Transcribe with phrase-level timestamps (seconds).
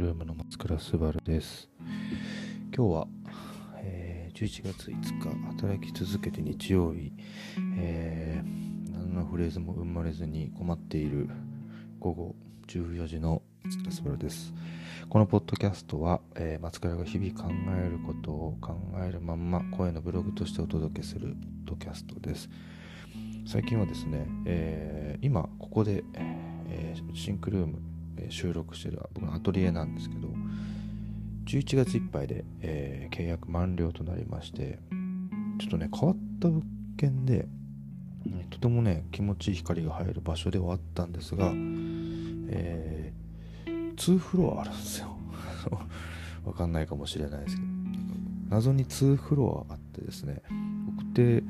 [0.00, 1.68] クルームの松倉すばるです。
[2.74, 3.06] 今日は、
[3.82, 7.12] えー、11月5日働き続けて日曜日、
[7.76, 11.28] えー、何のフレーズも生まれずに困っている
[11.98, 12.34] 午後
[12.68, 14.54] 14時の松倉すばるです。
[15.10, 22.48] このポッドキャストは、えー、松倉が日々考えることを考えるまんま声のブログとしてお届けするポッドキャストです。
[23.46, 27.82] 最近はですね、えー、今ここで、えー、シンクルーム
[28.28, 30.28] 収録してる僕のアトリエなんですけど
[31.46, 34.78] 11月いっぱいで、えー、契約満了となりまして
[35.58, 36.62] ちょっとね変わった物
[36.96, 37.48] 件で
[38.50, 45.16] とてもね気持ちいい光が入る場所ではあったんですが、えー、2フロアあるんですよ。
[46.44, 47.68] わかんないかもしれないですけど。
[48.50, 50.42] 謎に2フロアあってですね
[50.86, 51.44] 僕って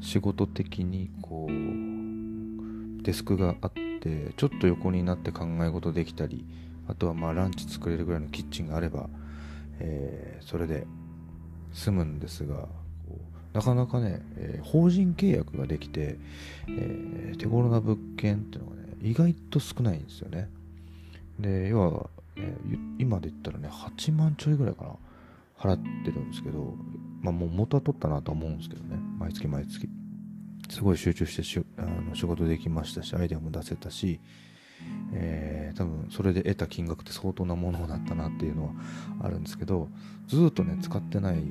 [0.00, 6.44] 仕事的にこうデスクがあっててちょっと横になって考え事できたり
[6.86, 9.08] あとはまあランチ作れるぐらいのキッチンがあれば、
[9.80, 10.86] えー、それで
[11.72, 12.68] 済むんですが
[13.54, 16.18] なかなかね、えー、法人契約ができて、
[16.68, 20.48] えー、手頃な物件っていうのがね意外と少ないんですよね。
[21.38, 22.56] で要は、え
[22.98, 24.96] 今で言ったらね8万ちょいぐらいかな
[25.58, 26.74] 払ってるんですけど
[27.22, 28.96] まあもう元は取ったなと思うんですけどね。
[29.18, 29.88] 毎月毎月。
[30.68, 34.20] すごい集中してしあの仕事できましたしアイデアも出せたし、
[35.12, 38.72] えー、多分それで得た金額って相当なものだったなっていうのは
[39.22, 39.88] あるんですけど
[40.26, 41.42] ずっとね使ってない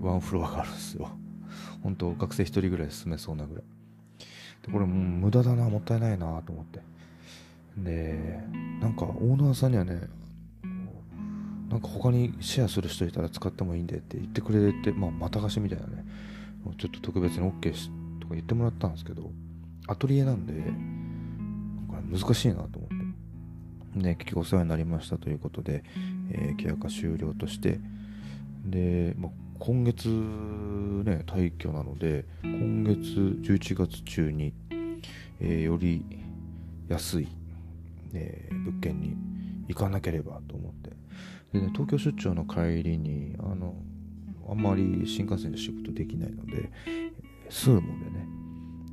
[0.00, 1.08] ワンフロアがあるんですよ。
[1.82, 3.64] 本当学生1人ぐらい住めそうなぐらい。
[4.62, 6.80] でこれもう無駄だなもったいないなと思って。
[7.76, 8.40] で
[8.80, 10.02] なんかオーナーさんにはね
[11.70, 16.04] なんか他にシェアする人いたら使ってもいいんでって言ってくれて、まあ、また貸しみたいなね。
[16.76, 17.97] ちょっと特別に OK しと
[18.28, 19.30] か言ってもらったんですけど
[19.86, 20.54] アトリエなんで
[22.10, 22.98] 難しいなと思って。
[23.96, 25.82] で結局お世話になりましたということで、
[26.30, 27.80] えー、契約が終了として。
[28.64, 33.00] で、まあ、今月ね退去なので今月
[33.42, 34.52] 11月中に、
[35.40, 36.04] えー、より
[36.88, 37.28] 安い、
[38.12, 39.16] えー、物件に
[39.68, 40.90] 行かなければと思って。
[41.52, 43.74] で、ね、東京出張の帰りにあの
[44.48, 46.70] あんまり新幹線で仕事できないので
[47.50, 48.26] スーモでね、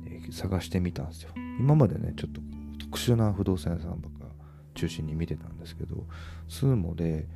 [0.06, 1.30] えー、探してみたんですよ。
[1.58, 2.40] 今までねちょっと
[2.78, 4.26] 特殊な不動産屋さんばっか
[4.74, 6.04] 中心に見てたんですけど
[6.48, 7.26] スーモで、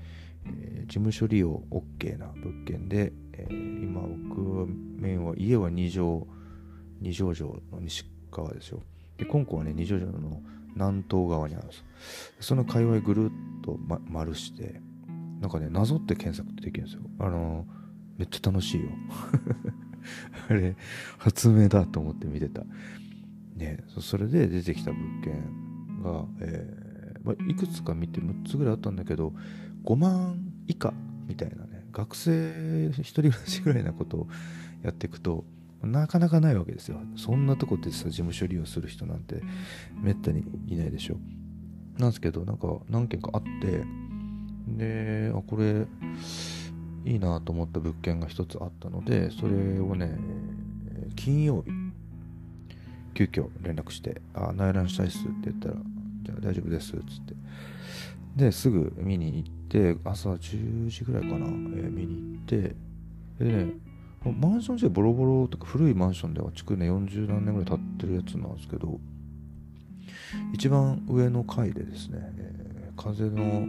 [0.46, 6.26] えー、事務処理用 OK な物件で、えー、今僕面は家は二条
[7.00, 8.82] 二条城の西側ですよ。
[9.16, 10.42] で今後はね二条城の
[10.74, 11.84] 南東側にあるんです。
[12.40, 13.30] その界隈ぐるっ
[13.62, 14.80] と、ま、丸して
[15.40, 17.02] なんかねなぞって検索ってできるんですよ。
[17.18, 17.66] あの
[18.18, 18.88] めっちゃ楽しいよ。
[20.48, 20.76] あれ、
[21.18, 22.64] 発明だと思って見てた。
[23.56, 26.90] ね、それで出てきた物件が、えー
[27.24, 29.32] まあ、いくつか見て6つぐらいあったんだけど、
[29.84, 30.92] 5万以下
[31.26, 34.28] みたいなね、学生一人暮らしぐらいなことを
[34.82, 35.44] やっていくと、
[35.82, 37.00] なかなかないわけですよ。
[37.16, 39.42] そんなとこでさ、事務処理をする人なんて
[40.02, 41.16] めったにいないでしょ。
[41.98, 43.84] なんですけど、なんか何件かあって、
[44.66, 45.86] で、あ、これ、
[47.04, 50.18] いいなと思った物件が一つあったのでそれをね
[51.16, 51.70] 金曜日
[53.14, 55.74] 急遽連絡して「あ内覧したいっす」って言ったら
[56.24, 57.34] 「じゃあ大丈夫です」っつって。
[58.36, 62.74] ですぐ見に行って朝10時ぐらいかな、えー、見に行って
[63.38, 63.72] でね
[64.24, 69.00] マンション自体ボロボロとか古いマンションでは築ね40何年ぐらい経ってるやつなんですけど
[70.52, 73.66] 一番上の階でですね、えー、風の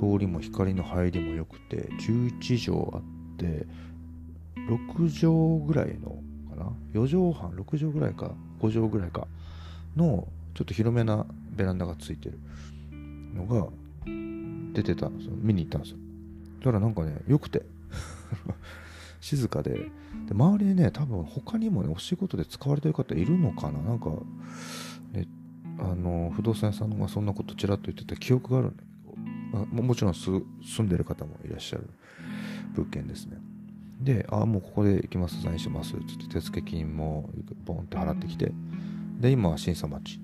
[0.00, 3.66] 通りも光の入りも良くて11畳あって
[4.56, 9.28] 6畳ぐらいのかな？4畳半6畳ぐらいか5畳ぐらいか
[9.94, 12.38] のちょっと広めなベランダがついてる
[13.34, 13.68] のが
[14.72, 15.34] 出てたんですよ。
[15.36, 15.98] 見に行ったんですよ。
[16.60, 17.62] だからなんかね良くて。
[19.20, 19.70] 静かで。
[19.74, 19.90] で
[20.30, 23.82] 周りにね多分他にもねお仕事で使われてる方いるのかな？
[23.82, 24.10] なんか
[25.12, 25.28] ね
[25.78, 28.82] あの不動産屋さんがそんなことちらっと言ってた記憶があるんだ
[29.52, 30.42] まあ、もちろん住
[30.82, 31.88] んでる方もいらっしゃる
[32.74, 33.38] 物件ですね。
[34.00, 37.28] でああもうここで行きますサインしますつって手付金も
[37.66, 38.52] ボンって払ってきて。
[39.20, 40.18] で今は審査待ち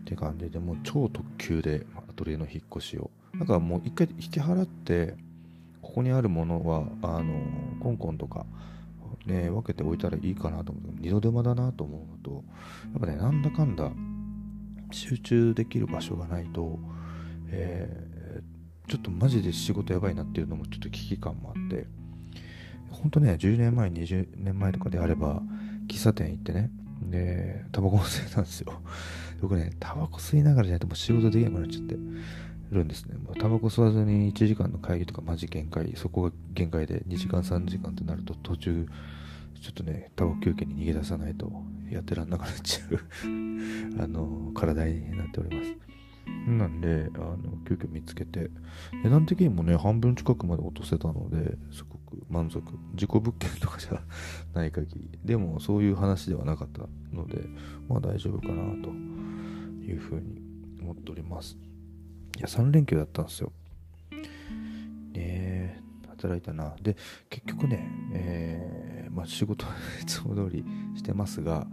[0.00, 3.10] って感じでもう超特急でアトリエの引っ越しを。
[3.38, 5.14] だからもう一回引き払って
[5.80, 7.32] ここにあるものはあの
[7.80, 8.44] コンコンとか
[9.24, 12.44] ね分けておいたらいいかなと思う二度手間だなと思うのと
[12.92, 13.90] やっぱねなんだかんだ
[14.90, 16.80] 集中できる場所がないと、
[17.50, 18.08] え
[18.90, 21.86] ちょっとマジで仕事やばいなっていうのもちょっと危機感もあって
[22.90, 25.42] 本当ね10年前20年前とかであれば
[25.86, 26.70] 喫茶店行ってね
[27.02, 28.82] でタバコ吸いたんですよ
[29.40, 31.96] 僕ねタバコ吸いながらじゃないともう仕事できなくなっちゃって
[32.72, 33.16] るんですね。
[33.16, 38.86] もうタバコ吸わずに1時間の会議とかマジ限界、そこが限界で2時間3時間ってなると途中、
[39.60, 41.50] ちょっとね、タバコ休憩に逃げ出さないと
[41.90, 43.00] やってらんなくなっちゃう
[44.00, 45.89] あの、体になっております。
[46.46, 48.50] なんで、あの、急遽見つけて、
[49.04, 52.62] 値段的にもね、半分近くまで落とせたので、すごく満足。
[52.94, 54.02] 事故物件とかじゃ
[54.54, 55.18] ない限り。
[55.24, 56.82] でも、そういう話ではなかった
[57.14, 57.44] ので、
[57.88, 60.40] まあ大丈夫かな、というふうに
[60.80, 61.56] 思っております。
[62.38, 63.52] いや、3連休だったんですよ。
[65.12, 66.74] ね働いたな。
[66.82, 66.96] で、
[67.28, 69.72] 結局ね、えー、まあ仕事は
[70.02, 70.64] いつも通り
[70.94, 71.66] してますが、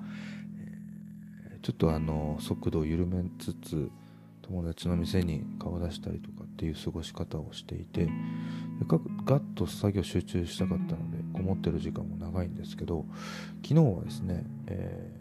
[1.61, 3.91] ちょっとあの、速度を緩めつつ、
[4.49, 8.11] 友達の店に顔出したりとかっていう過ごし方をしていてで
[9.25, 13.05] ガッと作業集中したかったのでこもってる時間も長いんですけど
[13.63, 15.11] 昨日はですね、え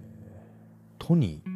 [0.99, 1.51] ー、トニー、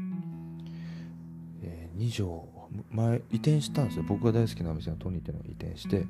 [1.63, 2.51] えー、2畳
[2.91, 4.05] 前移転したんですよ。
[4.07, 6.07] 僕が大好きなお店のトニーっていうのが移転して、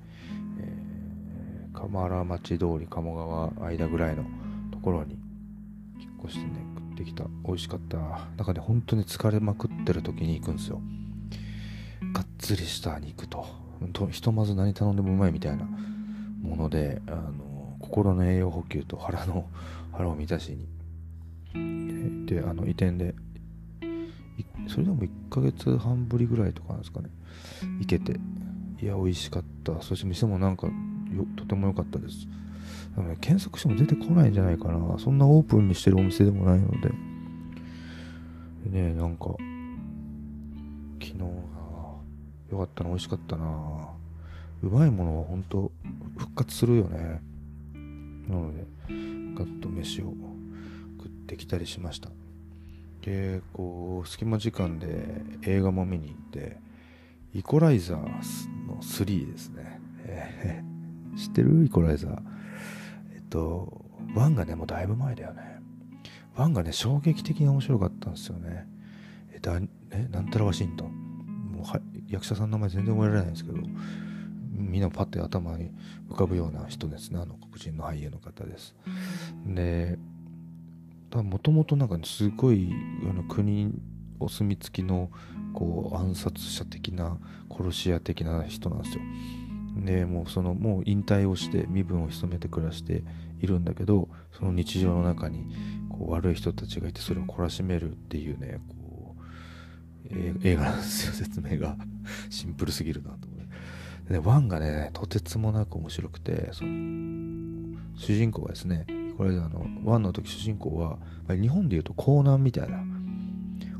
[0.58, 4.24] えー、鎌原町通り鴨川間ぐらいの
[4.70, 5.18] ところに
[5.98, 7.24] 引っ越してね食ってきた。
[7.46, 7.96] 美味しかった。
[7.96, 10.82] なんかね本当に疲れまくってる時に行くんですよ。
[12.12, 13.46] がっつりした肉と
[14.10, 15.64] ひとまず何頼んでもうまいみたいな
[16.42, 19.48] ものであの心の栄養補給と腹の
[19.92, 20.68] 腹を満たしに。
[22.26, 23.14] であの移転で
[24.68, 27.10] それでも1ヶ月半ぶりぐらいとかなんですかね。
[27.80, 28.18] 行けて。
[28.80, 29.82] いや美味しかった。
[29.82, 30.68] そして店もなんか
[31.36, 32.26] とても良かったです。
[32.96, 34.98] だから、ね、検索しても出てこないんじゃないかな。
[34.98, 36.92] そんなオープンにしてるお店でもないので。
[38.64, 39.34] でねなんか
[41.00, 41.59] 昨日
[42.50, 43.44] よかったな美味しかったな。
[44.62, 45.72] うまいものは本当
[46.18, 47.22] 復活するよね。
[48.28, 50.12] なのでガッと飯を
[50.98, 52.10] 食ってきたりしました。
[53.02, 56.58] でこう隙間時間で映画も見に行って
[57.34, 61.64] イコライザーの3ですね、えー、知ってる？
[61.64, 62.22] イコライザー。
[63.14, 65.60] えっと1がねもうだいぶ前だよね。
[66.36, 68.66] 1がね衝撃的に面白かったんですよね。
[69.32, 69.58] えだ
[69.92, 71.09] えなんたらワシントン。
[72.10, 73.58] 役者さんの名前全然覚えられないんですけど
[74.52, 75.70] みんなパッて頭に
[76.10, 78.74] 浮かぶような人ですねあの黒人の俳優の方です。
[79.46, 79.98] で
[81.12, 82.70] もともとなんか、すごい
[83.08, 83.72] あの国
[84.20, 85.10] お墨付きの
[85.54, 87.18] こう暗殺者的な
[87.50, 89.02] 殺し屋的な人なんですよ。
[89.84, 93.02] でもうそのもう引退をして身分を潜めて暮らして
[93.40, 95.46] いるんだけどその日常の中に
[95.88, 98.60] こう悪い人たちがいてそれを懲らしめるっていうね
[100.08, 101.76] こう映画なんですよ説明が
[102.28, 103.38] シンプルすぎるなと思っ
[104.08, 108.86] てでワンがねとてつもなく面白くてその主人公がですね
[109.16, 110.98] これあの1の時主人公は
[111.28, 112.78] 日本でいうと江南みたいな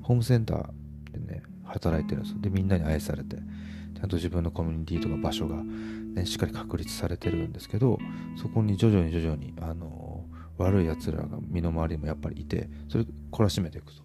[0.02, 0.67] ホームセンター
[1.12, 7.99] でね働いてるんですでみんなに愛されてちゃんと自分のコミュニティとか場所が、ね、しっかり確立されてるんですけど
[8.40, 10.25] そこに徐々に徐々にあの
[10.58, 14.02] 悪いやつらが身の回りもやっぱりいてそれ懲らしめていくと。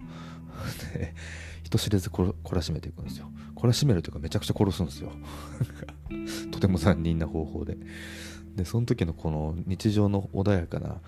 [1.63, 3.31] 人知れず懲らしめていくんですよ。
[3.55, 5.11] 懲らしめるというかめちゃくちゃ殺すんですよ。
[6.51, 7.77] とても残忍な方法で。
[8.55, 11.01] でその時のこの日常の穏やかな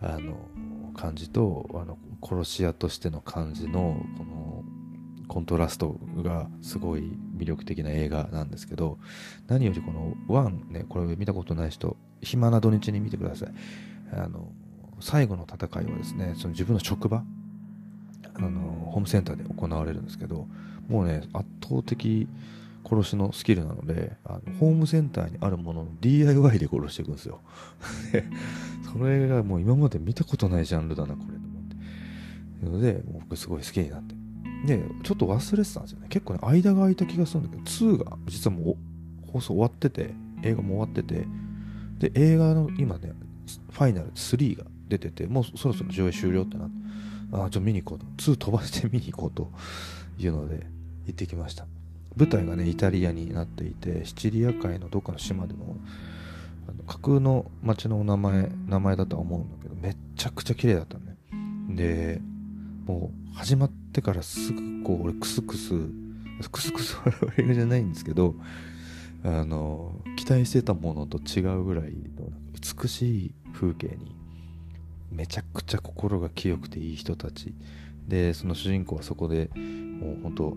[0.00, 0.48] あの
[0.94, 4.64] 感じとあの殺し屋としての感じのこの
[5.26, 8.98] コントラストがすごい魅力的な映画なんですけど
[9.48, 13.48] 何よりこのワンねこれ見たことない人暇な土日に見てください。
[14.12, 14.52] あの
[15.00, 17.24] 最後の戦いはですねその自分の職場
[18.36, 20.46] あのホームセンターで行われるんですけど
[20.88, 22.28] もうね圧倒的
[22.88, 27.40] 殺しのスキルなのであのホームセンターにあるものの DIY で殺していくんですよ。
[28.92, 32.78] それがもう今まで見たことないジャンルだなこれと思って。
[32.78, 34.14] ので僕すごい好きになって。
[34.66, 36.06] でちょっと忘れてたんですよね。
[36.10, 41.26] 結構ね間が空いた気がするんだけど2が実はもう放送終わってて映画も終わってて
[41.98, 43.12] で映画の今ね
[43.70, 46.74] ファイナル3が出ててもうそろそろ上映終了ってなって
[47.32, 48.32] あじゃあ見に行こうと。
[48.32, 49.50] 2飛ばして見に行こうと
[50.18, 50.66] いうので
[51.06, 51.66] 行ってきました。
[52.16, 55.76] 舞台がねイタリアになっていてシチリア海のどっかの島での
[56.68, 61.16] あの架空の町の名前名前だとは思うんだけどめっちゃくちゃ綺麗だったね。
[61.70, 62.20] で
[62.86, 65.70] もう始まってからすぐこう俺クスクス
[66.50, 68.34] クスクス笑う映画じゃないんですけど
[69.24, 71.94] あの期待してたものと違うぐらい
[72.82, 74.14] 美しい風景に
[75.10, 77.54] めちゃくちゃ心が清くていい人たち。
[78.08, 80.56] でその主人公はそこでもう本当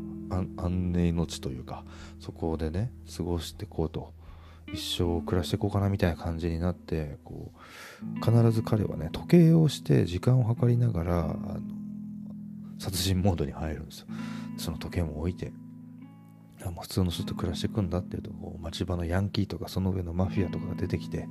[0.58, 1.86] 安寧の地というか
[2.20, 4.14] そこでね過ごしていこうと。
[4.74, 11.62] 一生暮らしていこうかなみたいな感じになってこう必ず彼はね時計をして時間を計りながらあの
[12.78, 14.08] 殺人モードに入るんですよ。
[14.58, 15.52] その時計も置いて。
[16.66, 21.30] もう普通の人と暮らしていくんだっていうとこう町場のヤンキーとかその上のマフィアとかが出てきて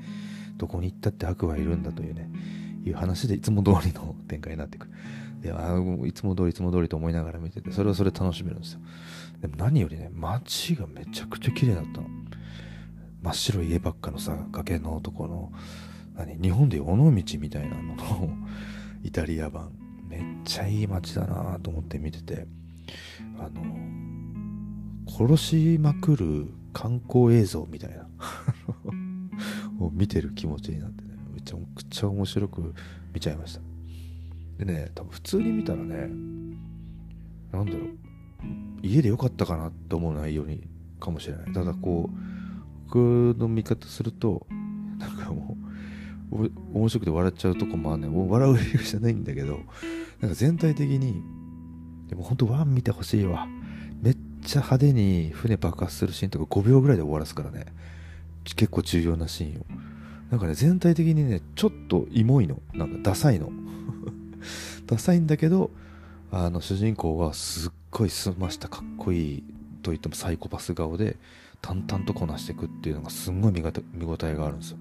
[0.56, 2.30] どこに行ったって悪はいるんだというね。
[2.87, 4.88] いう話でいつも通りの展開になっていく
[5.40, 5.76] であ
[6.07, 8.81] いつも通りいつも通りと思いながら見ててそれはそれ楽しめるんですよ。
[9.43, 12.09] でも何よりね街がめちゃくちゃ綺麗だったの。
[13.23, 15.52] 真っ白い家ばっかのさ崖のとこの
[16.16, 18.31] 何日本で尾道みたいなのの
[19.02, 19.71] イタリア版。
[20.09, 22.47] めっちゃいい街だなと思って見てて。
[23.38, 23.62] あの
[25.09, 28.07] 殺しまくる観光映像みたいな。
[29.78, 31.05] を見てる気持ちになって。
[31.46, 32.74] ちゃくちゃ面白く
[33.14, 33.60] 見ちゃいました。
[34.58, 36.08] でね多分普通に見たらね
[37.52, 37.88] なんだろう
[38.82, 40.62] 家でよかったかなって思う内容に
[41.00, 41.52] かもしれない。
[41.52, 42.16] ただこう
[42.88, 44.46] 僕の見方すると
[44.98, 45.56] なんかも
[46.32, 48.08] う面白くて笑っちゃうとこもあるね。
[48.08, 49.60] もう笑う理由じゃないんだけど
[50.20, 51.22] なんか全体的に
[52.08, 53.46] でも本当ワン見てほしいわ。
[54.02, 57.66] めっちゃ派手に船爆発するシーンとか5秒ぐらいで終わらすからね。
[58.44, 59.64] 結構重要なシーンを。
[60.30, 63.50] なんかね全体的にねちょっとイモいのなんかダサいの。
[64.87, 65.71] ダサいんだけど
[66.30, 69.45] あの主人公はすっごい澄ましたかっこいい
[69.83, 71.16] と言ってもサイコパス顔で
[71.62, 73.73] 淡々とこなしていくっていうのがすんごい見応
[74.23, 74.78] えがあるんですよ。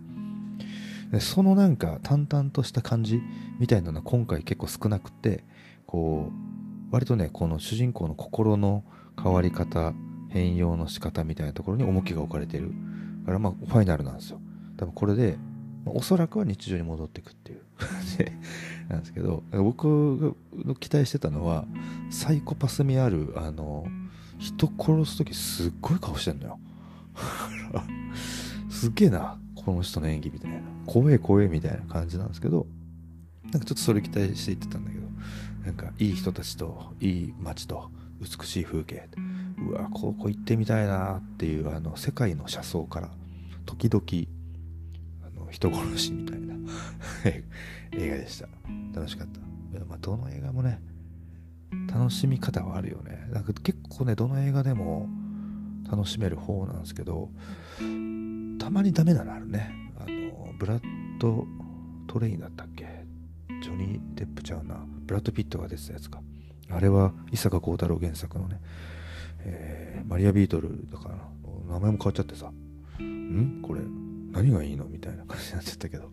[1.11, 3.21] でそのなんか淡々とした感じ
[3.59, 5.43] みたいなのは今回結構少なくて
[5.85, 8.83] こう割とねこの主人公の心の
[9.21, 9.93] 変わり方
[10.29, 12.73] 変容の仕方みたいなところに重きが置かれてる
[13.21, 14.39] だからまあファイナルなんですよ。
[14.77, 15.37] 多分これで、
[15.85, 18.25] まあ、おそらくは日常に戻っていくっていう 感じ
[18.89, 21.65] なんですけど僕が期待してたのは
[22.09, 23.85] サイコパス味あるあの
[24.37, 26.59] 人殺す時すっごい顔してんのよ。
[28.69, 30.59] すげえなこの人の演技みたいな。
[30.85, 32.67] 怖え怖えみたいな感じなんですけど
[33.51, 35.07] なんかちょっとそれ期待していってたんだけど
[35.65, 37.89] なんかいい人たちといい街と
[38.19, 39.07] 美しい風景。
[39.57, 43.09] うわここ行ってみたいなっていうあの世界の車窓から
[43.65, 44.03] 時々
[45.55, 46.53] 人殺しみたいな。
[47.93, 48.49] 映画でした。
[48.93, 49.39] 楽しかった。
[49.85, 50.81] まあ、どの映画もね
[51.87, 53.29] 楽しみ方はあるよね。
[53.31, 55.07] なんか結構ねどの映画でも
[55.89, 57.29] 楽しめる方なんですけど
[58.59, 59.71] たまにダメなのあるね。
[59.97, 60.83] あのブラッ
[61.19, 61.47] ド・
[62.07, 63.05] トレインだったっけ？
[63.63, 64.85] ジョニー・デップちゃうな。
[65.05, 66.21] ブラッド・ピットが出てたやつか。
[66.69, 68.59] あれは伊坂幸太郎原作のね、
[69.39, 71.15] えー、マリア・ビートルだから
[71.69, 72.51] 名前も変わっちゃってさ。
[73.01, 73.61] ん？
[73.61, 73.81] これ。
[74.35, 74.85] 何がいいの？
[74.85, 76.11] みたいな感じになっちゃったけど。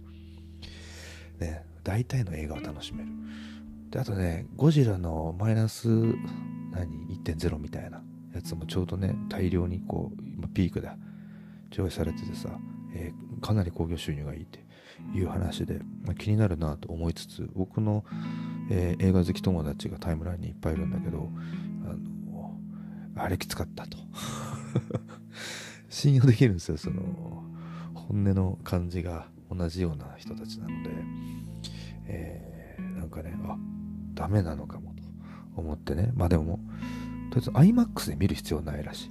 [1.41, 3.11] ね大体の映画を楽しめる。
[3.91, 5.89] であとねゴジラのマイナス
[6.71, 8.03] 何？1.0みたいな
[8.35, 10.89] やつもちょうどね大量にこう今ピークで
[11.71, 12.49] 上映されててさ、
[12.95, 14.65] えー、かなり興行収入がいいって
[15.15, 18.05] いう話で、まあ、気になるなと思いつつ僕の、
[18.71, 21.29] えー、映画好き友達がタイムラインにいっぱいいるんだけど
[21.85, 21.95] あ
[22.31, 22.57] の
[23.17, 23.99] あれきつかったと。
[25.91, 27.45] 信用できるんですよその
[28.09, 30.91] 本音の感じが同じような人たちなので、
[32.07, 33.57] えー、なんかねあ
[34.15, 35.03] ダメなのかもと
[35.61, 36.11] 思ってね。
[36.15, 36.61] まあでも
[37.31, 39.11] とりあえず iMAX で見る必要ないらしい。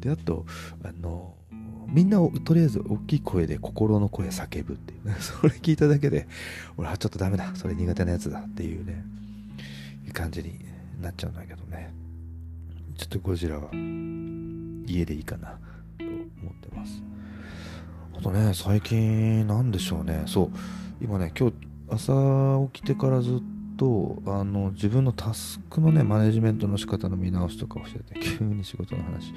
[0.00, 0.46] であと
[0.84, 1.34] あの
[1.88, 6.26] みんなをとりあえず大きい声で心の声叫ぶっていう、ね、 それ聞いただけで
[6.76, 7.54] 俺はちょっとダメだ。
[7.54, 9.04] それ苦手なやつだっていうね。
[10.06, 10.58] いう感じに
[11.00, 11.92] なっちゃうんだけどね。
[12.96, 15.58] ちょっとゴジラは家でいいかな。
[16.46, 17.02] 思ってます。
[18.18, 20.22] あとね最近なんでしょうね。
[20.26, 20.50] そう。
[21.00, 21.56] 今ね今日
[21.90, 23.42] 朝起きてからずっ
[23.76, 29.34] とあの自分のタスクのねマネジメントの仕方の見直しとかをしてて急に仕事の話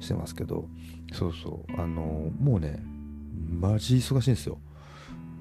[0.00, 0.68] してますけど。
[1.12, 1.80] そうそう。
[1.80, 2.82] あのもうね
[3.48, 4.58] マジ忙しいんですよ。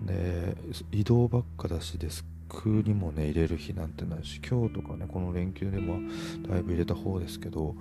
[0.06, 0.56] で
[0.92, 6.00] 移動ばっかだしデスクにもね入れる日なんてないし今日とかねこの連休でも
[6.48, 7.76] だいぶ入れた方ですけど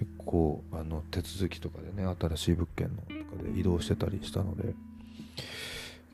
[0.00, 4.74] 結構あの手続きとかでね新しい物件のとかで移動してたりしたので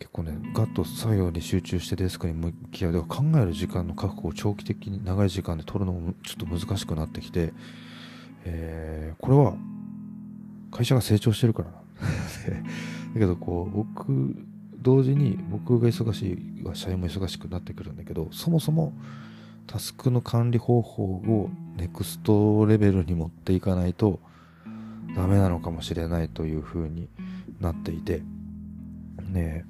[0.01, 2.93] 結構ねガッと作業に集中してデスクに向き合う。
[2.93, 7.53] だから考える時間の確保を長期的に長い時間で取るのもちょっと難しくなってきて、
[8.45, 9.55] えー、これは
[10.73, 11.71] 会社が成長してるから。
[13.15, 14.35] だけどこう僕
[14.79, 18.93] 同時に僕が忙しいは社員も忙しくなってくるんだけどそもそも
[19.67, 24.21] タスクの管理方法をネクストレベルに持っていかないと
[25.15, 27.09] ダメなのかもしれないというふうに
[27.61, 28.23] なっていて
[29.29, 29.65] ね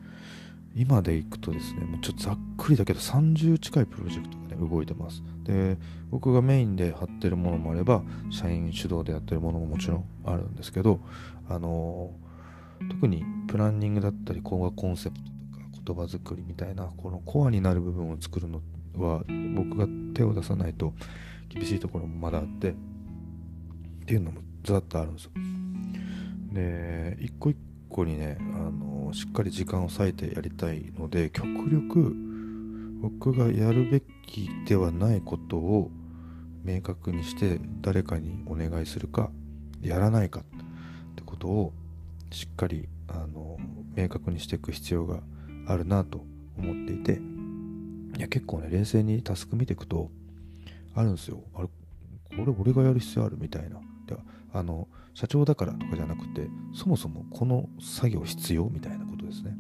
[0.78, 5.22] 今でいくとですね、もうちょっとざっくりだけど30近いプロジェクトがね、動いてます。
[5.42, 5.78] で、
[6.10, 11.00] 僕がメインで貼ってるものもあれば、社員主導でやってるものももちろんあるんですけど、
[11.48, 12.10] あの、
[12.90, 15.24] 特にプランニングだったり、コアコンセプト
[15.84, 18.60] とか言葉作りみたいな、このコアになる部分を作るのっ
[18.96, 19.24] は、
[19.54, 20.94] 僕が手を出さないと
[21.48, 22.74] 厳しいところもまだあって、っ
[24.06, 25.30] ていうのもざっとあるんですよ。
[26.52, 27.56] で一個一
[27.88, 32.14] 個にねあのしっかり時間を割いてやりたいので極力
[33.00, 35.90] 僕がやるべきではないことを
[36.64, 39.30] 明確にして誰かにお願いするか
[39.82, 40.42] やらないかっ
[41.14, 41.72] てことを
[42.30, 43.58] しっかりあの
[43.94, 45.20] 明確にしていく必要が
[45.66, 46.24] あるなと
[46.58, 47.20] 思っていて
[48.16, 50.10] いや結構ね冷静にタスク見ていくと
[50.94, 51.42] あるんですよ。
[51.54, 53.80] あれこれ俺がやる必要あるみたいな。
[54.06, 54.16] で
[54.52, 59.56] あの社長だからとかじゃなくてそもそもこの作業必要みたいなことですね。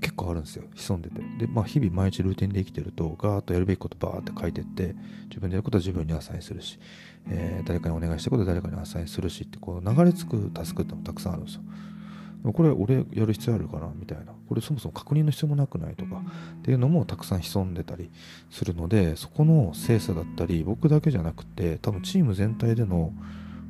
[0.00, 0.64] 結構あるんですよ。
[0.74, 1.20] 潜んでて。
[1.38, 4.94] でまあ日々毎日ルーティンで生きてるとガーッとやるべきことバーって書いてって
[5.28, 6.80] 自分でやることは自分にアサインするし、
[7.28, 11.62] えー、誰かにお願いしたことは誰かにアサインするしってこう流れ着くタスクってもたくさんあるんですよ。
[12.52, 14.32] これ俺やる必要あるかなみたいな。
[14.48, 16.22] これそもそも確認の必要もなくないとか。
[16.58, 18.10] っていうのもたくさん潜んでたり
[18.50, 23.12] するのでそこの精査だったり僕だけじゃなくて多分チーム全体での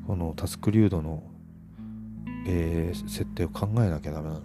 [0.07, 1.23] このタスク流度の、
[2.47, 4.41] えー、設定を考えなきゃダメだな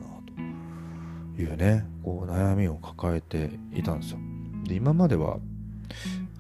[1.36, 4.20] というねこう悩みを抱えていたんですよ。
[4.66, 5.38] で今までは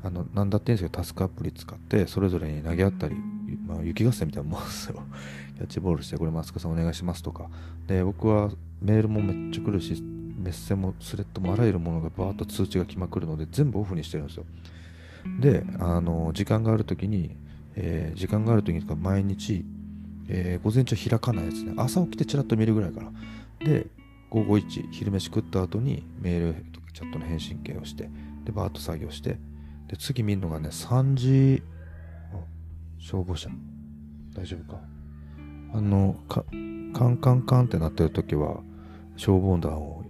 [0.04, 3.16] あの何だっていいんですけどタスクアプリ使ってそれぞれに投げ合ったり、
[3.58, 5.02] まあ、雪合戦みたいなもんですよ。
[5.58, 7.50] キャッチボールしてこれマスクさんお願いしますとか。
[7.88, 8.52] で僕は
[8.82, 10.02] メールもめっちゃ来るし
[10.38, 14.46] メッセもスレッドもあらゆるものがバーッと通知が来まくるので全部オフにしてるんですよ。
[15.40, 17.36] であの時間がある時に、
[17.76, 19.66] えー、時間がある時にか毎日、
[20.28, 21.74] えー、午前中開かないやつね。
[21.78, 23.12] 朝起きてちらっと見るぐらいから
[23.66, 23.88] で
[24.30, 28.10] 午後1昼飯食った後にメールとかチャットの返信系をして
[28.46, 29.38] でバーッと作業して
[29.88, 31.64] で次見るのがね3時
[33.00, 33.50] 消防車。
[34.36, 34.80] 大丈夫か？
[35.74, 36.44] あのか
[36.94, 38.62] カンカンカンってなってる時は
[39.16, 40.04] 消防団を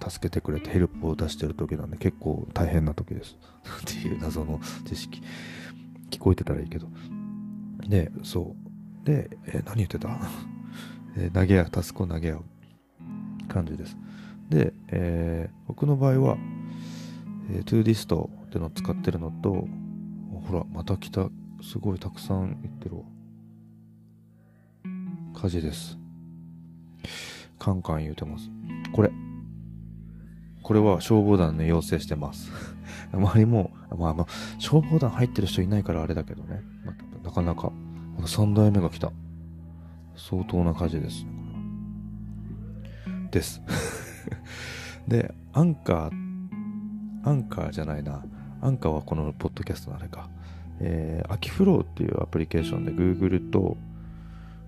[0.00, 3.36] 助けてくれてヘルプを出してる時なんで結構大変な時です。
[3.82, 5.22] っていう謎の知識。
[6.10, 6.88] 聞こえてたらいいけど。
[7.88, 8.54] でそ
[9.02, 9.06] う。
[9.06, 10.18] で、えー、何言ってた、
[11.16, 12.44] え、投げ合うタスクを投げ合う
[13.48, 13.96] 感じです。
[14.48, 16.38] で、えー、僕の場合は、
[17.50, 19.66] えー、 Todoist ってのを使ってるのと
[20.46, 21.28] ほらまた来た
[21.62, 23.02] すごいたくさん言ってるわ
[25.34, 25.98] 火事です。
[27.58, 28.50] カンカン言うてます。
[28.92, 29.10] これ。
[30.62, 32.50] これは消防団の要請してます。
[33.12, 34.26] 周りも、まあまあ、
[34.58, 36.62] 消防団入ってる人いないからあれだけどね。
[36.84, 37.72] まあ、なかなか、
[38.20, 39.12] 3代目が来た。
[40.16, 41.30] 相当な火事ですね、
[43.30, 43.60] です。
[45.06, 48.24] で、アンカー、アンカーじゃないな。
[48.64, 50.30] アンカーはこのポッドキャストのあれか。
[50.80, 53.76] えー、アキフローっていうアプリケーションで Google と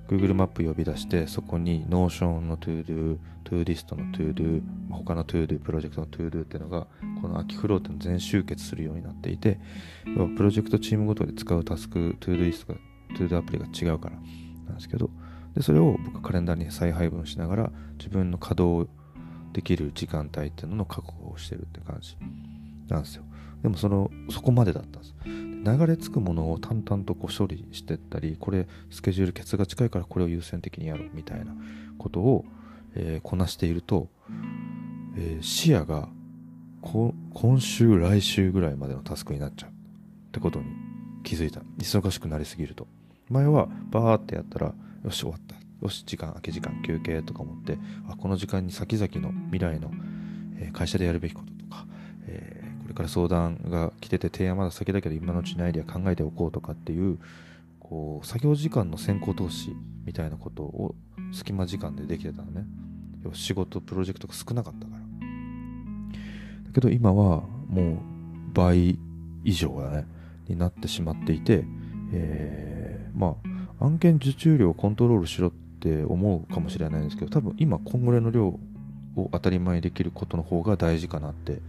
[0.07, 6.87] Google マップ呼び出してそこに Notion の ToDo、ToDist の ToDo、他の ToDo、プロジェクトの ToDo っていうのが
[7.21, 9.59] この秋フローっていうの全集結するようになっていて
[10.15, 12.75] 要はプロジェクトチームごとで使うタスク ToDist が
[13.19, 14.17] ToDo アプリが違うから
[14.67, 15.11] なんですけど
[15.57, 18.91] でそれを僕はカレンダーに再配分しながら自分の稼働
[19.55, 22.17] できる時間帯っていうのの確保をしてるって感じ
[22.89, 23.25] なんですよ
[23.63, 25.15] でもそのそこまでだったんです。
[25.25, 31.53] 流れ着くものを淡々とこう処理していったりこれスケジュールケツが近いからこれを優先的にやろうみたいな
[31.99, 32.45] ことを、
[32.95, 34.09] えー、こなしていると、
[35.17, 36.09] えー、視野が
[37.35, 39.73] 今週来週ぐらいまでのタスクになっちゃうっ
[40.31, 40.67] てことに
[41.25, 41.61] 気づいた。
[41.79, 42.87] 忙しくなりすぎると。
[43.29, 44.73] 前はバーってやったら
[45.05, 45.57] よし終わった。
[45.83, 47.77] よし時間空き時間休憩とか思って
[48.09, 49.91] あこの時間に先々の未来の、
[50.73, 51.56] 会社でやるべきこと。
[52.97, 57.19] か、ら相談が来てて提案まだ先だけど今のうちのアイデア考えておこうとかっていう
[57.79, 60.95] こう作業時間の先行投資みたいなことを
[61.33, 62.65] 隙間時間でできてたのね。
[63.23, 64.99] 要は仕事プロジェクトが少なかったから。
[64.99, 67.99] だけど今はもう
[68.53, 68.99] 倍
[69.45, 70.07] 以上だね。
[70.49, 71.65] になってしまっていて、
[72.13, 73.37] えー、ま
[73.81, 78.61] あ案件受注量をコントロールしろって思うかもしれないんですけど多分今こんぐらいの量を
[79.33, 81.61] 当たり前にできることの方が大事かなって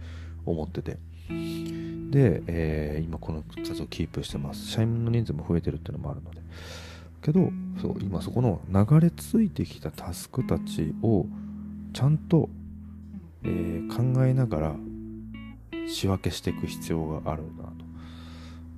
[0.46, 0.98] 思ってて。
[1.28, 4.66] で、えー、今この数をキープしてます。
[4.68, 6.38] 社員の人数も増えてるっていうのもあるので。
[7.22, 11.26] けどそう今そこの流れ着いてきたタスクたちを
[11.92, 12.48] ちゃんと、
[13.44, 14.76] えー、考えながら
[15.88, 17.64] 仕分けしていく必要があるな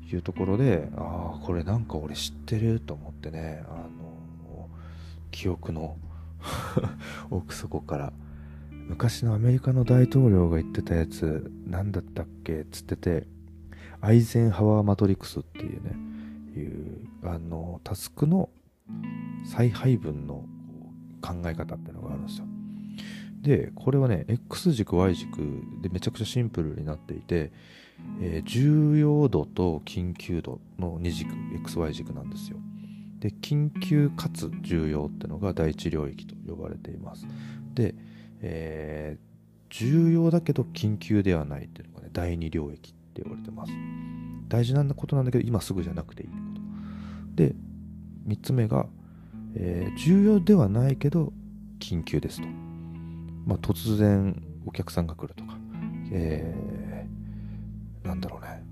[0.08, 4.68] というところでああこれなんか俺知ってると思ってねあの
[5.30, 5.96] 記憶の
[7.30, 8.12] 奥底から
[8.90, 12.62] 昔のアメリカの大統領が言ってたやつ何だったっけ？
[12.62, 13.26] っつってて
[14.00, 15.92] アイゼンハワーマトリクスっていうね
[16.56, 18.50] いうあのタスクの
[19.44, 20.44] 再配分の
[21.22, 22.46] 考え方っていうのがあるんですよ。
[23.42, 27.52] でこれはね X 軸 Y 軸でめちゃくちゃシンプルになっていて、
[28.20, 31.30] えー、重要度と緊急度の2軸
[31.64, 32.56] XY 軸なんですよ。
[33.20, 37.24] で緊急かつ重要ってのが第一領域と呼ばれています。
[37.74, 37.94] で、
[38.42, 39.20] えー、
[39.70, 43.72] 重要だけど緊急ではないっていうのがね第二領域って呼ばれてます。
[44.48, 46.44] 大事なことなんだけど今すぐじゃなくていいってこ
[47.36, 47.42] と。
[47.42, 47.54] で
[48.26, 48.86] 3つ目が、
[49.54, 51.32] えー、重要ではないけど
[51.78, 52.48] 緊急ですと、
[53.46, 55.56] まあ、突然お客さんが来るとか、
[56.12, 58.62] えー、なんだろうね。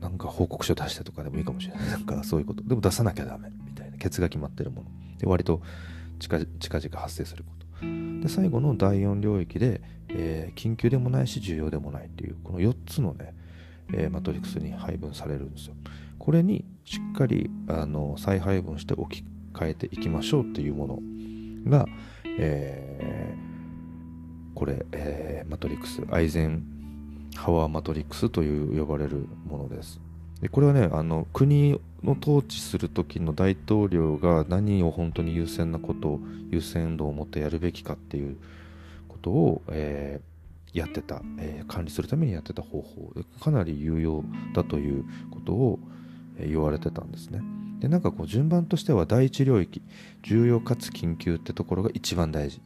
[0.00, 1.88] なんか報告書出してとかでもいいかもしれない。
[1.90, 2.62] なんかそういうこと。
[2.62, 3.96] でも出さなきゃダメみたいな。
[3.96, 4.90] ケツが決まってるもの。
[5.18, 5.62] で割と
[6.18, 7.63] 近々発生すること。
[8.24, 13.34] で最後の第4領域で、えー、緊急でもないし重要でもないっていうこの4つのね、
[13.92, 15.74] えー、マトリックスに配分されるんですよ。
[16.18, 20.98] これにしっかりあの再配分して置き換えていきましょうっていうもの
[21.70, 21.84] が、
[22.38, 26.64] えー、これ、え、マトリックスアイゼン
[27.36, 30.00] ハワーマトリックスという呼ばれるものです。
[30.40, 36.20] でこれはねあの国の統治する時の大統領が何を本当に優先なことを
[36.50, 38.36] 優先度を持ってやるべきかっていう
[39.08, 45.78] ことを、えー、やってた、えー、管理するためにやってた方法かなり有用だということを、
[46.38, 47.42] 言われてたんですね。
[47.80, 49.82] でなんかこう順番としては第一領域
[50.22, 52.60] 重要かつ緊急ってところが一番大事。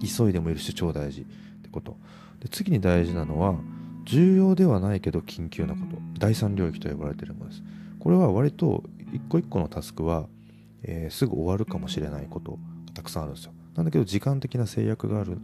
[0.00, 1.24] 急いでもいるし超大事っ
[1.62, 1.96] てこと。
[2.40, 3.56] で次に大事なのは
[4.08, 5.98] 重要ではないけど緊急なこと。
[6.18, 7.62] 第三領域と呼ばれているものです。
[7.98, 10.28] これは割と一個一個のタスクは、
[10.82, 12.58] えー、すぐ終わるかもしれないことが
[12.94, 13.52] たくさんあるんですよ。
[13.76, 15.36] なんだけど時間的な制約がある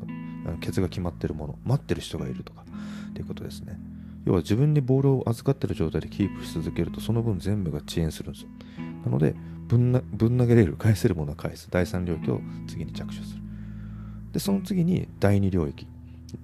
[0.62, 2.64] ケツが決まってるもの待ってる人がいるとか
[3.10, 3.78] っていうことですね。
[4.24, 8.48] 要は自分にボールを預かってる状態でキープし続けるとその分全部が遅延するんですよ。
[9.04, 9.34] なので
[9.68, 11.68] ぶんなぶん投げれる返せるものは返す。
[11.70, 13.42] 第三領域を次に着手する。
[14.32, 15.86] でその次に第二領域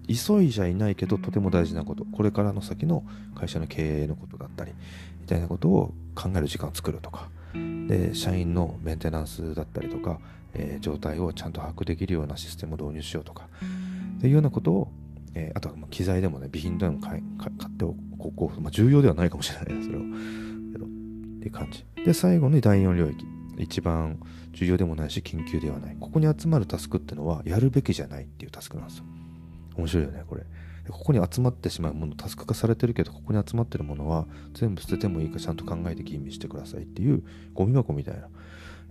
[0.06, 2.04] 急いじゃいないけどとても大事なこと。
[2.04, 4.72] これからの先の会社の経営のことだったり
[5.20, 7.28] みたいなことを考える時間を作るとか。
[7.52, 10.20] で社員のメンテナンスだったりとか、
[10.54, 13.48] えー、状態をちゃんと把握できるようなシステムを導入しようとか。
[14.18, 14.88] っていうようなことを、
[15.34, 20.00] えー、あとは機材でもね備品でも買っておこう、まあ、重要ではないかもしれないですそれを。
[20.00, 20.02] っ
[21.40, 21.84] ていう感じ。
[22.04, 23.26] で最後に第4領域。
[23.58, 24.18] 一番
[24.52, 25.96] 重要でもないし緊急ではない。
[26.00, 29.04] ここに集まるタスクってのはやるべきじゃないっていうタスクなんですよ
[29.76, 30.42] 面白いよねこれ
[30.88, 37.22] ここに集まってしまうものタスク化されてるけどここに集まってるものは全部捨ててもいいかちゃんと考えて吟味してくださいっていう
[37.54, 38.28] ゴミ箱みたいな、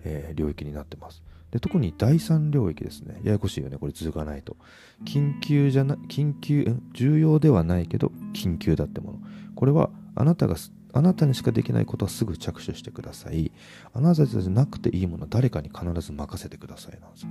[0.03, 4.55] えー、領域になってますで特に第三領域ですねややこしいよねこれ続かないと
[5.03, 9.19] 緊急じゃな緊急重要ではないけど緊急だってもの
[9.55, 10.55] これはあなたが
[10.91, 13.51] あなたにしかできないことはすぐ着手してください。
[13.93, 17.29] あなたじゃなくていいものは誰かに必ず任せてくださいなんですよ。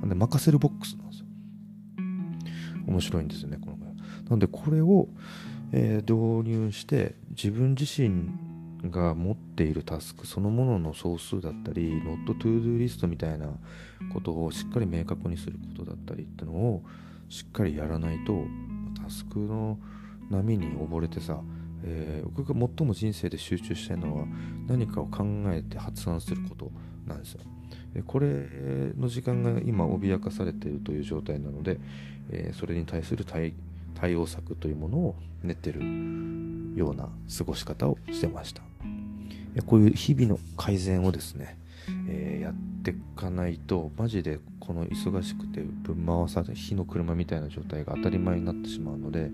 [0.00, 1.26] なんで任せるボックスなんですよ。
[2.90, 3.78] 面白いんですよね、この
[4.28, 5.08] なんでこれを、
[5.72, 8.30] えー、導入して自分自身
[8.90, 13.48] が持っているタスクそのものの総数だったり Not to do リストみたいな
[14.12, 16.82] ことをしっかり明確にすることだったりってのを
[17.28, 18.44] しっかりやらないと
[19.02, 19.78] タスクの
[20.30, 21.40] 波に溺れてさ、
[21.84, 24.26] えー、僕が最も人生で集中したいのは
[24.66, 26.70] 何かを考えて発案すること
[27.06, 27.40] なんですよ。
[28.06, 28.46] これ
[28.96, 31.80] の時間が今脅かされているという状態なので、
[32.30, 35.80] えー、それに対する対応策というものを練ってる
[36.76, 38.62] ような過ごし方をしてました。
[39.66, 41.58] こういう日々の改善をですね、
[42.08, 49.30] えー、やっていかないとマジでこの忙しくてぶん回され火の車みたいな状態が当たり前になってしまうので、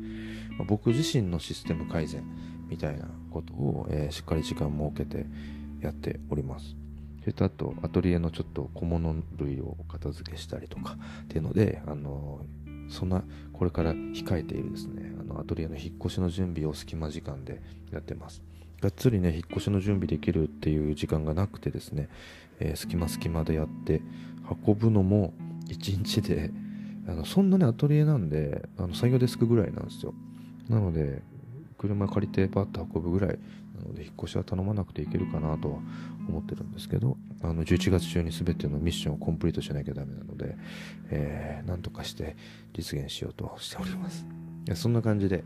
[0.59, 2.25] ま、僕自身のシステム改善
[2.69, 5.27] みたいなことを、えー、しっかり時間を設けて
[5.83, 6.75] やっております。
[7.21, 12.41] それとあとアトリエのちょっと小物類を片付けしたりとかっていうのであの
[12.89, 13.23] そんな
[13.53, 15.13] これから控えているですね。
[15.21, 18.43] あのアトリエの引っ越しの準備を隙間時間でやってます。
[18.81, 22.09] がっつりね引っ越しの準備できるっていう時間がなくてですね、
[22.61, 24.03] えー、隙間隙間でやって
[24.67, 25.33] 運ぶのも
[25.69, 26.51] 1日で
[27.09, 30.15] あのそんなねアトリエなんであの作業デスクぐらいなんですよ。
[30.69, 31.23] なので
[31.79, 33.39] 車借りてバッと運ぶぐらい
[33.77, 35.79] なので引っ越しは頼まなくていけるかなとは
[36.29, 40.57] 思ってるんですけどあの11月中に全てのミッションをコンプリートしなきゃダメなので、
[41.11, 42.37] えー、なんとかして
[42.75, 44.27] 実現しようとしております。
[44.75, 45.45] そんな感じで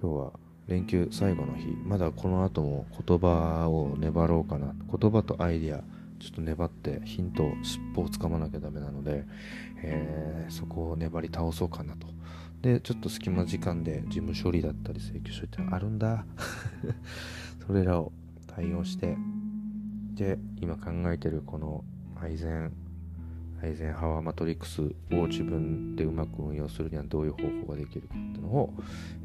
[0.00, 0.32] 今日は
[0.66, 1.66] 連休最後の日。
[1.84, 4.74] まだこの後も言葉を粘ろうかな。
[4.98, 5.82] 言葉とアイディア
[6.20, 9.24] ちょっと粘ってヒント尻尾をつかまなきゃダメなので、
[9.82, 12.06] えー、そこを粘り倒そうかなと
[12.64, 16.24] でちょっと隙間時間で事務処理だったり請求書ってあるんだ
[17.66, 18.10] それらを
[18.46, 19.18] 対応して
[20.14, 22.72] で今考えてるこの配膳
[23.62, 28.72] アイゼンハワーマトリックスを自分でうまく運用するにはどういう方法ができるかっていうのを、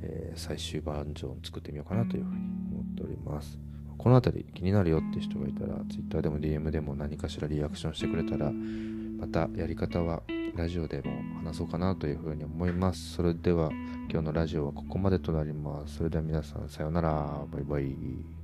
[0.02, 2.40] えー、最終バージョン作ってみようかなというふうに
[2.74, 3.58] 思っております。
[3.98, 10.24] この辺り気になるよって人がいたら Twitter でも DM でも何かしらリアクションしてくれたらまたやり方は
[10.56, 11.12] ラジオでも
[11.44, 13.14] 話そうかなというふうに思います。
[13.14, 13.70] それでは
[14.10, 15.98] 今日のラジオはここまでとなります。
[15.98, 17.10] それでは皆さんさようなら。
[17.52, 18.39] バイバイ。